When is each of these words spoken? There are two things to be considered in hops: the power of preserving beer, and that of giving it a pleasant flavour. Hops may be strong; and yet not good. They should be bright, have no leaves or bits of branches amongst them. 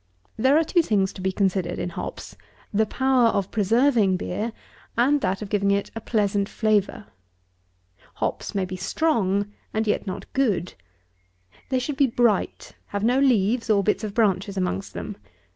There 0.35 0.57
are 0.57 0.63
two 0.63 0.81
things 0.81 1.13
to 1.13 1.21
be 1.21 1.31
considered 1.31 1.77
in 1.77 1.89
hops: 1.89 2.35
the 2.73 2.87
power 2.87 3.27
of 3.27 3.51
preserving 3.51 4.17
beer, 4.17 4.51
and 4.97 5.21
that 5.21 5.43
of 5.43 5.49
giving 5.49 5.69
it 5.69 5.91
a 5.95 6.01
pleasant 6.01 6.49
flavour. 6.49 7.05
Hops 8.15 8.55
may 8.55 8.65
be 8.65 8.75
strong; 8.75 9.53
and 9.75 9.85
yet 9.85 10.07
not 10.07 10.25
good. 10.33 10.73
They 11.69 11.77
should 11.77 11.97
be 11.97 12.07
bright, 12.07 12.73
have 12.87 13.03
no 13.03 13.19
leaves 13.19 13.69
or 13.69 13.83
bits 13.83 14.03
of 14.03 14.15
branches 14.15 14.57
amongst 14.57 14.95
them. 14.95 15.17